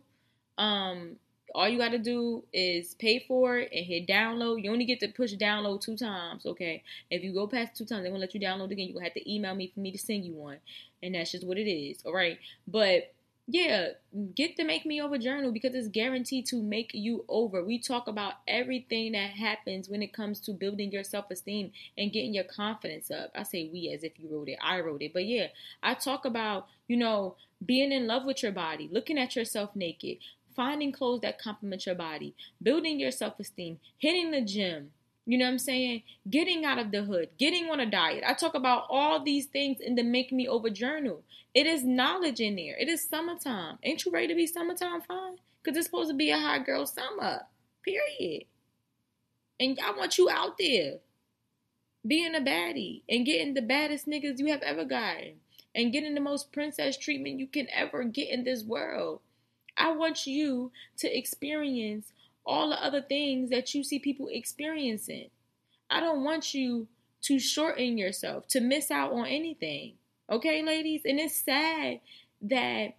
[0.57, 1.17] Um,
[1.53, 4.63] all you got to do is pay for it and hit download.
[4.63, 6.83] You only get to push download two times, okay?
[7.09, 8.93] If you go past two times, they won't let you download again.
[8.93, 10.57] To have to email me for me to send you one.
[11.03, 12.37] And that's just what it is, all right?
[12.67, 13.13] But
[13.47, 13.89] yeah,
[14.35, 17.63] get the Make Me Over journal because it's guaranteed to make you over.
[17.63, 22.13] We talk about everything that happens when it comes to building your self esteem and
[22.13, 23.31] getting your confidence up.
[23.35, 25.11] I say we as if you wrote it, I wrote it.
[25.11, 25.47] But yeah,
[25.83, 27.35] I talk about, you know,
[27.65, 30.17] being in love with your body, looking at yourself naked,
[30.55, 34.91] finding clothes that complement your body, building your self esteem, hitting the gym.
[35.25, 36.03] You know what I'm saying?
[36.29, 38.23] Getting out of the hood, getting on a diet.
[38.25, 41.23] I talk about all these things in the Make Me Over journal.
[41.53, 42.75] It is knowledge in there.
[42.77, 43.77] It is summertime.
[43.83, 45.35] Ain't you ready to be summertime fine?
[45.61, 47.41] Because it's supposed to be a hot girl summer.
[47.83, 48.45] Period.
[49.59, 50.99] And I want you out there
[52.05, 55.35] being a baddie and getting the baddest niggas you have ever gotten
[55.75, 59.21] and getting the most princess treatment you can ever get in this world.
[59.77, 62.13] I want you to experience
[62.45, 65.29] all the other things that you see people experiencing.
[65.89, 66.87] I don't want you
[67.23, 69.93] to shorten yourself, to miss out on anything.
[70.29, 71.01] Okay, ladies?
[71.05, 71.99] And it's sad
[72.41, 72.95] that,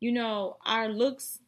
[0.00, 1.38] you know, our looks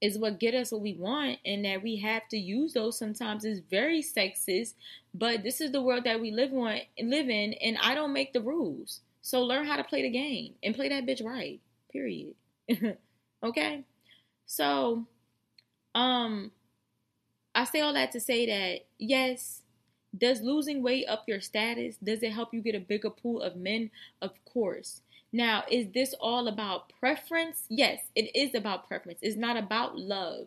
[0.00, 3.44] is what get us what we want and that we have to use those sometimes
[3.44, 4.74] is very sexist
[5.14, 8.34] but this is the world that we live on live in and i don't make
[8.34, 11.58] the rules so learn how to play the game and play that bitch right
[11.90, 12.34] period
[13.44, 13.84] okay
[14.46, 15.04] so
[15.94, 16.50] um
[17.54, 19.62] i say all that to say that yes
[20.16, 21.96] does losing weight up your status?
[21.96, 23.90] Does it help you get a bigger pool of men?
[24.22, 25.00] Of course.
[25.32, 27.64] Now, is this all about preference?
[27.68, 29.18] Yes, it is about preference.
[29.22, 30.46] It's not about love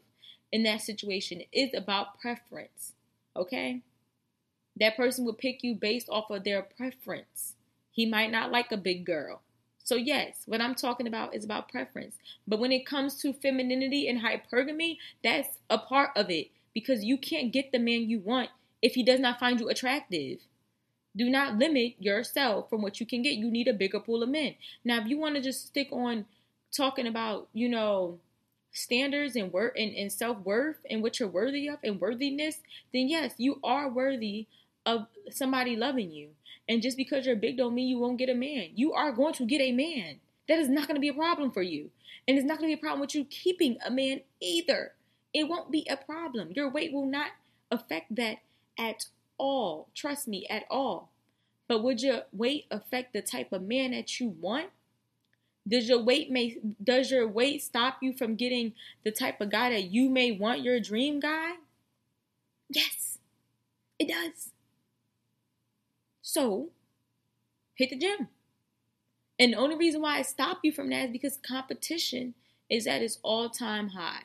[0.51, 1.41] in that situation.
[1.41, 2.93] It is about preference.
[3.35, 3.81] Okay?
[4.79, 7.55] That person will pick you based off of their preference.
[7.91, 9.41] He might not like a big girl.
[9.87, 12.17] So, yes, what I'm talking about is about preference.
[12.45, 17.17] But when it comes to femininity and hypergamy, that's a part of it because you
[17.17, 18.49] can't get the man you want
[18.81, 20.39] if he does not find you attractive.
[21.15, 23.35] Do not limit yourself from what you can get.
[23.35, 24.55] You need a bigger pool of men.
[24.83, 26.25] Now, if you want to just stick on
[26.75, 28.19] talking about, you know,
[28.73, 32.57] standards and worth and, and self-worth and what you're worthy of and worthiness,
[32.91, 34.47] then yes, you are worthy
[34.85, 36.31] of somebody loving you.
[36.69, 38.69] And just because you're big don't mean you won't get a man.
[38.75, 40.19] You are going to get a man.
[40.47, 41.89] That is not going to be a problem for you.
[42.27, 44.93] And it's not going to be a problem with you keeping a man either.
[45.33, 46.51] It won't be a problem.
[46.55, 47.31] Your weight will not
[47.71, 48.37] affect that
[48.77, 49.05] at
[49.37, 49.87] all.
[49.93, 51.09] Trust me, at all.
[51.67, 54.67] But would your weight affect the type of man that you want?
[55.67, 59.69] Does your weight may does your weight stop you from getting the type of guy
[59.71, 61.55] that you may want your dream guy?
[62.69, 63.17] Yes.
[63.99, 64.51] It does.
[66.29, 66.71] So,
[67.75, 68.27] hit the gym.
[69.39, 72.33] And the only reason why I stop you from that is because competition
[72.69, 74.23] is at its all-time high.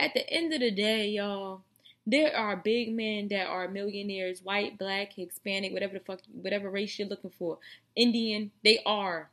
[0.00, 1.62] At the end of the day, y'all,
[2.04, 6.98] there are big men that are millionaires, white, black, Hispanic, whatever the fuck, whatever race
[6.98, 7.58] you're looking for,
[7.94, 8.50] Indian.
[8.64, 9.30] They are.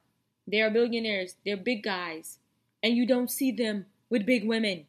[0.47, 1.37] They are billionaires.
[1.43, 2.37] They're big guys,
[2.83, 4.85] and you don't see them with big women.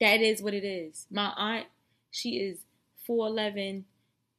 [0.00, 1.06] That is what it is.
[1.10, 1.66] My aunt,
[2.10, 2.60] she is
[3.06, 3.84] four eleven.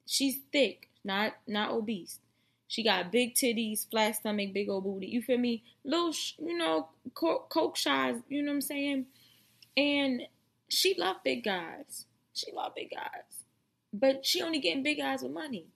[0.07, 2.19] She's thick, not not obese.
[2.67, 5.07] She got big titties, flat stomach, big old booty.
[5.07, 5.63] You feel me?
[5.85, 8.19] Little, you know, coke shots.
[8.27, 9.05] You know what I'm saying?
[9.77, 10.23] And
[10.67, 12.05] she loved big guys.
[12.33, 13.45] She loved big guys.
[13.93, 15.67] But she only getting big guys with money.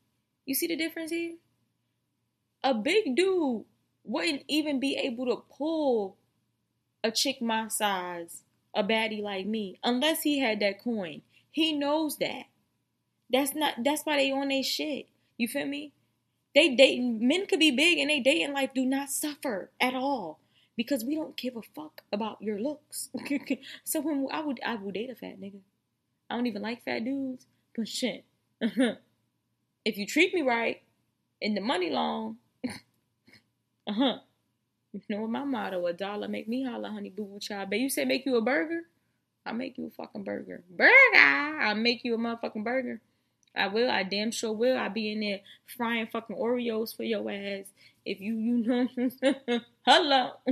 [0.46, 1.36] You see the difference here?
[2.62, 3.64] A big dude
[4.04, 6.18] wouldn't even be able to pull
[7.04, 8.44] a chick my size,
[8.76, 11.22] a baddie like me, unless he had that coin.
[11.52, 12.46] He knows that.
[13.32, 15.08] That's not that's why they on their shit.
[15.38, 15.94] You feel me?
[16.54, 20.40] They dating men could be big and they dating life do not suffer at all
[20.76, 23.10] because we don't give a fuck about your looks.
[23.84, 25.60] so when I would I would date a fat nigga.
[26.30, 28.26] I don't even like fat dudes, but shit.
[28.62, 30.82] if you treat me right
[31.42, 34.18] and the money long, uh huh.
[34.94, 35.86] You know what my motto?
[35.86, 37.70] A dollar make me holla, honey boo boo child.
[37.70, 38.82] But you say make you a burger?
[39.46, 40.64] I'll make you a fucking burger.
[40.70, 40.92] Burger!
[41.16, 43.02] I'll make you a motherfucking burger.
[43.56, 43.90] I will.
[43.90, 44.78] I damn sure will.
[44.78, 45.42] I'll be in there
[45.78, 47.66] frying fucking Oreos for your ass
[48.06, 50.32] if you, you know, hello,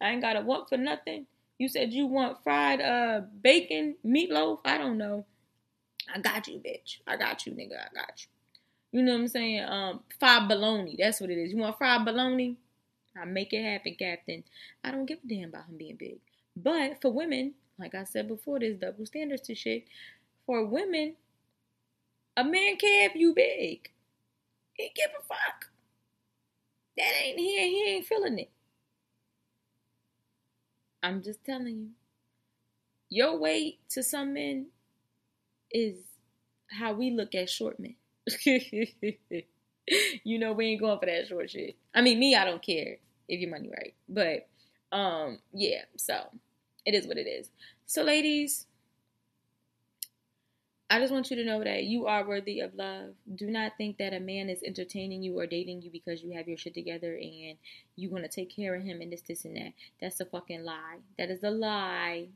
[0.00, 1.26] I ain't got to work for nothing.
[1.58, 4.60] You said you want fried uh bacon, meatloaf.
[4.64, 5.24] I don't know.
[6.12, 6.98] I got you, bitch.
[7.06, 7.76] I got you, nigga.
[7.76, 8.28] I got you.
[8.92, 9.64] You know what I'm saying?
[9.64, 10.96] Um, fried bologna.
[10.98, 11.52] That's what it is.
[11.52, 12.56] You want fried bologna?
[13.20, 14.44] I make it happen, Captain.
[14.84, 16.20] I don't give a damn about him being big.
[16.56, 19.84] But for women, like I said before, there's double standards to shit.
[20.46, 21.16] For women,
[22.38, 23.90] A man care if you big.
[24.74, 25.72] He give a fuck.
[26.96, 27.58] That ain't he.
[27.58, 28.50] He ain't feeling it.
[31.02, 31.88] I'm just telling you.
[33.10, 34.66] Your weight to some men
[35.72, 35.96] is
[36.70, 37.96] how we look at short men.
[40.22, 41.74] you know we ain't going for that short shit.
[41.92, 44.48] I mean, me, I don't care if your money right, but
[44.96, 45.82] um, yeah.
[45.96, 46.28] So
[46.86, 47.50] it is what it is.
[47.86, 48.68] So, ladies,
[50.90, 53.10] I just want you to know that you are worthy of love.
[53.34, 56.48] Do not think that a man is entertaining you or dating you because you have
[56.48, 57.58] your shit together and
[57.96, 59.74] you want to take care of him and this, this, and that.
[60.00, 60.98] That's a fucking lie.
[61.18, 62.28] That is a lie.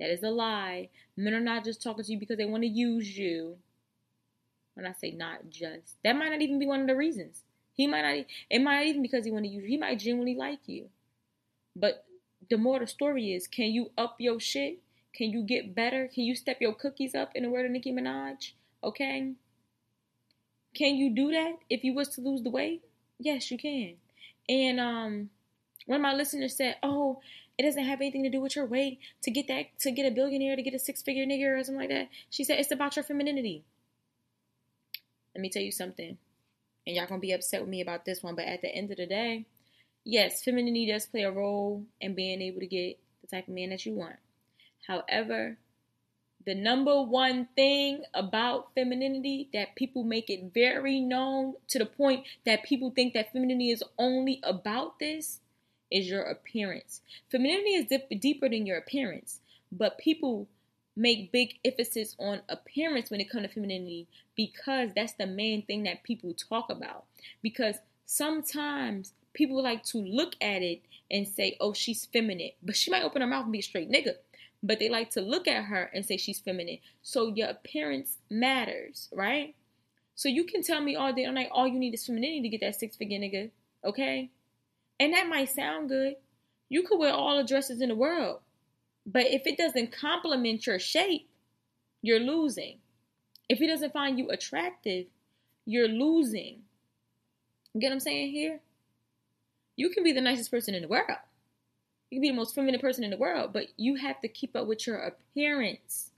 [0.00, 0.88] That is a lie.
[1.16, 3.56] Men are not just talking to you because they want to use you.
[4.74, 7.44] When I say not just, that might not even be one of the reasons.
[7.74, 8.26] He might not.
[8.50, 9.68] It might not even because he want to use you.
[9.68, 10.88] He might genuinely like you.
[11.76, 12.04] But
[12.48, 14.80] the more the story is, can you up your shit?
[15.14, 16.08] Can you get better?
[16.12, 18.52] Can you step your cookies up in the word of Nicki Minaj?
[18.82, 19.32] Okay.
[20.74, 22.82] Can you do that if you was to lose the weight?
[23.18, 23.96] Yes, you can.
[24.48, 25.30] And um,
[25.86, 27.20] one of my listeners said, "Oh,
[27.58, 30.14] it doesn't have anything to do with your weight to get that to get a
[30.14, 32.96] billionaire to get a six figure nigga or something like that." She said, "It's about
[32.96, 33.64] your femininity."
[35.34, 36.18] Let me tell you something,
[36.86, 38.96] and y'all gonna be upset with me about this one, but at the end of
[38.96, 39.46] the day,
[40.04, 43.70] yes, femininity does play a role in being able to get the type of man
[43.70, 44.16] that you want.
[44.86, 45.58] However,
[46.46, 52.24] the number one thing about femininity that people make it very known to the point
[52.46, 55.40] that people think that femininity is only about this
[55.90, 57.02] is your appearance.
[57.30, 60.48] Femininity is dip- deeper than your appearance, but people
[60.96, 65.82] make big emphasis on appearance when it comes to femininity because that's the main thing
[65.82, 67.04] that people talk about.
[67.42, 67.76] Because
[68.06, 73.02] sometimes people like to look at it and say, oh, she's feminine, but she might
[73.02, 74.14] open her mouth and be a straight nigga
[74.62, 76.78] but they like to look at her and say she's feminine.
[77.02, 79.54] So your appearance matters, right?
[80.14, 82.48] So you can tell me all day all night all you need is femininity to
[82.50, 83.50] get that six figure nigga,
[83.84, 84.30] okay?
[84.98, 86.16] And that might sound good.
[86.68, 88.40] You could wear all the dresses in the world,
[89.06, 91.28] but if it doesn't complement your shape,
[92.02, 92.78] you're losing.
[93.48, 95.06] If he doesn't find you attractive,
[95.64, 96.60] you're losing.
[97.72, 98.60] You get what I'm saying here?
[99.76, 101.16] You can be the nicest person in the world
[102.10, 104.56] you can be the most feminine person in the world, but you have to keep
[104.56, 106.10] up with your appearance.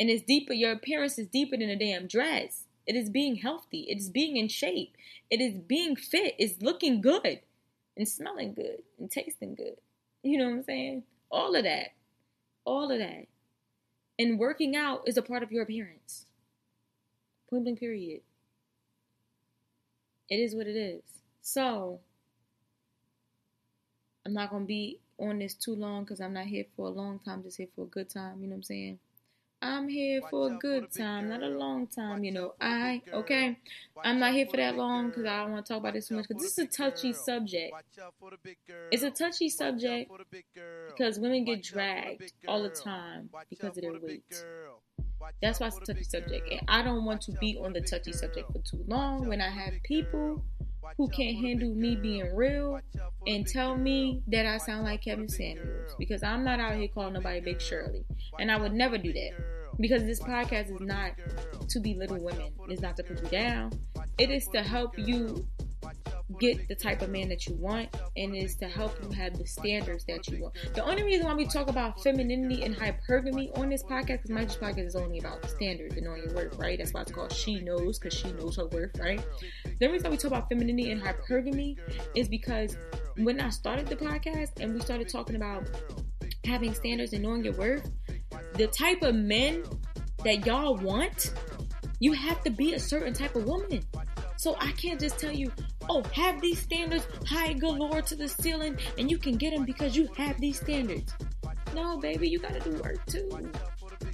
[0.00, 2.64] And it's deeper, your appearance is deeper than a damn dress.
[2.86, 3.86] It is being healthy.
[3.88, 4.96] It is being in shape.
[5.30, 6.34] It is being fit.
[6.38, 7.40] It's looking good
[7.96, 9.76] and smelling good and tasting good.
[10.22, 11.02] You know what I'm saying?
[11.30, 11.92] All of that.
[12.64, 13.26] All of that.
[14.18, 16.26] And working out is a part of your appearance.
[17.50, 18.22] Point blank, period.
[20.28, 21.02] It is what it is.
[21.42, 22.00] So,
[24.24, 27.18] I'm not to be on this too long because I'm not here for a long
[27.18, 28.40] time, just here for a good time.
[28.40, 28.98] You know what I'm saying?
[29.62, 32.24] I'm here for a good time, not a long time.
[32.24, 33.56] You know, I okay.
[34.04, 36.16] I'm not here for that long because I don't want to talk about this too
[36.16, 36.26] much.
[36.26, 37.72] Because this is a touchy subject.
[38.90, 40.10] It's a touchy subject
[40.88, 44.24] because women get dragged all the time because of their weight.
[45.40, 48.12] That's why it's a touchy subject, and I don't want to be on the touchy
[48.12, 50.44] subject for too long when I have people
[50.96, 52.80] who can't handle me being real
[53.26, 57.14] and tell me that I sound like Kevin Samuels because I'm not out here calling
[57.14, 58.04] nobody Big Shirley.
[58.38, 59.30] And I would never do that
[59.80, 61.12] because this podcast is not
[61.68, 63.72] to belittle women, it's not to put you down,
[64.18, 65.46] it is to help you
[66.40, 69.46] get the type of man that you want and is to help you have the
[69.46, 70.54] standards that you want.
[70.74, 74.44] The only reason why we talk about femininity and hypergamy on this podcast, because my
[74.44, 76.78] podcast is only about standards and knowing your worth, right?
[76.78, 79.24] That's why it's called She Knows, because she knows her worth, right?
[79.80, 81.78] The reason why we talk about femininity and hypergamy
[82.14, 82.76] is because
[83.16, 85.68] when I started the podcast and we started talking about
[86.44, 87.90] having standards and knowing your worth,
[88.54, 89.64] the type of men
[90.24, 91.32] that y'all want,
[92.00, 93.82] you have to be a certain type of woman.
[94.36, 95.52] So I can't just tell you,
[95.88, 99.96] oh, have these standards high galore to the ceiling and you can get them because
[99.96, 101.14] you have these standards.
[101.74, 103.28] No, baby, you gotta do work too.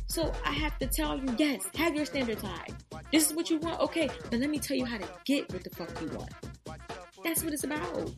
[0.07, 2.69] So I have to tell you, yes, have your standards high.
[3.13, 5.65] This is what you want, okay, but let me tell you how to get what
[5.65, 6.33] the fuck you want.
[7.25, 8.13] That's what it's about.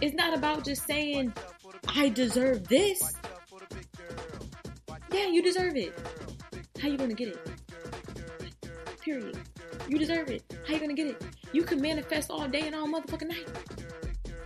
[0.00, 1.32] It's not about just saying,
[1.88, 3.14] I deserve this.
[5.12, 5.92] Yeah, you deserve it.
[6.80, 7.50] How you gonna get it?
[9.02, 9.38] Period.
[9.88, 10.42] You deserve it.
[10.66, 11.22] How you gonna get it?
[11.52, 13.48] You can manifest all day and all motherfucking night.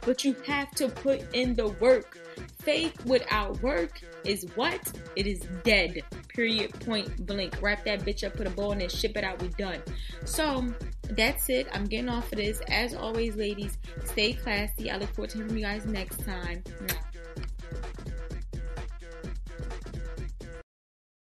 [0.02, 2.18] But you have to put in the work.
[2.62, 4.80] Faith without work is what?
[5.16, 6.02] It is dead.
[6.28, 6.72] Period.
[6.80, 7.60] Point blank.
[7.60, 9.40] Wrap that bitch up, put a bow on it, ship it out.
[9.40, 9.82] We done.
[10.24, 10.66] So
[11.10, 11.68] that's it.
[11.72, 12.60] I'm getting off of this.
[12.68, 14.90] As always, ladies, stay classy.
[14.90, 16.64] I look forward to hearing from you guys next time.